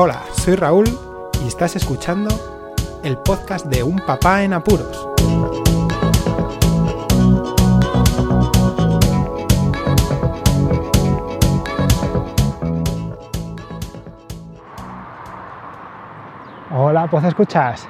[0.00, 0.86] Hola, soy Raúl
[1.42, 2.30] y estás escuchando
[3.02, 5.08] el podcast de Un Papá en Apuros.
[16.70, 17.88] Hola, pues escuchas.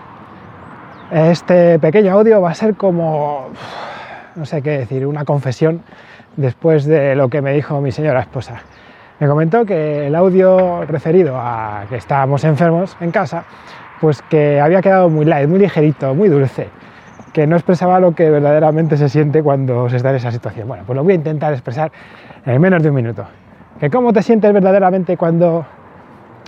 [1.11, 3.51] Este pequeño audio va a ser como,
[4.35, 5.83] no sé qué decir, una confesión
[6.37, 8.63] después de lo que me dijo mi señora esposa.
[9.21, 13.43] Me comentó que el audio referido a que estábamos enfermos en casa,
[14.01, 16.69] pues que había quedado muy light, muy ligerito, muy dulce,
[17.33, 20.69] que no expresaba lo que verdaderamente se siente cuando se está en esa situación.
[20.69, 21.91] Bueno, pues lo voy a intentar expresar
[22.47, 23.27] en menos de un minuto.
[23.81, 25.67] Que cómo te sientes verdaderamente cuando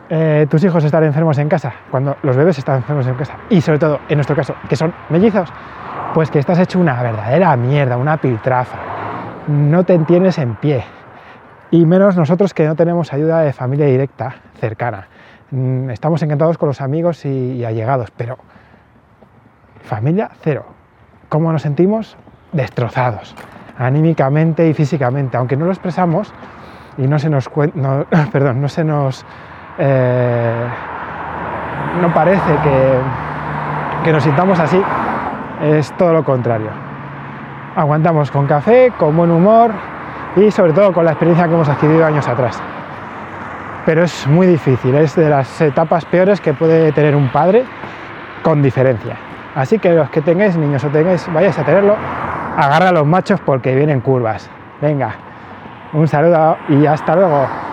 [0.09, 3.61] eh, tus hijos están enfermos en casa, cuando los bebés están enfermos en casa, y
[3.61, 5.53] sobre todo, en nuestro caso, que son mellizos,
[6.15, 8.79] pues que estás hecho una verdadera mierda, una piltrafa,
[9.49, 10.85] no te entiendes en pie,
[11.71, 15.09] y menos nosotros que no tenemos ayuda de familia directa, cercana.
[15.51, 18.39] Mm, estamos encantados con los amigos y, allegados, pero
[19.83, 20.67] familia cero.
[21.29, 22.17] ¿Cómo nos sentimos?
[22.53, 23.35] Destrozados,
[23.79, 26.33] anímicamente y físicamente, aunque no lo expresamos
[26.99, 29.25] y no se nos, no, perdón, no se nos
[29.79, 30.67] eh,
[32.01, 32.99] no parece que,
[34.05, 34.81] que nos sintamos así,
[35.63, 36.71] es todo lo contrario.
[37.77, 39.73] Aguantamos con café, con buen humor,
[40.37, 42.61] y sobre todo con la experiencia que hemos adquirido años atrás.
[43.87, 47.65] Pero es muy difícil, es de las etapas peores que puede tener un padre
[48.43, 49.17] con diferencia.
[49.55, 51.97] Así que los que tengáis niños o tengáis, vayáis a tenerlo,
[52.57, 54.49] agarra a los machos porque vienen curvas.
[54.81, 55.15] Venga,
[55.93, 57.70] un saludo y hasta luego.